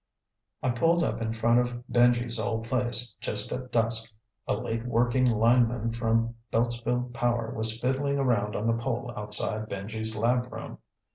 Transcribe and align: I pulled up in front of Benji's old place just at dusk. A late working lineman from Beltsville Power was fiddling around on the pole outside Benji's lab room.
I 0.63 0.71
pulled 0.71 1.03
up 1.03 1.21
in 1.21 1.31
front 1.31 1.59
of 1.59 1.83
Benji's 1.87 2.39
old 2.39 2.67
place 2.67 3.15
just 3.21 3.51
at 3.51 3.71
dusk. 3.71 4.11
A 4.47 4.55
late 4.57 4.83
working 4.83 5.25
lineman 5.27 5.93
from 5.93 6.33
Beltsville 6.51 7.13
Power 7.13 7.53
was 7.53 7.77
fiddling 7.79 8.17
around 8.17 8.55
on 8.55 8.65
the 8.65 8.73
pole 8.81 9.13
outside 9.15 9.69
Benji's 9.69 10.15
lab 10.15 10.51
room. 10.51 10.79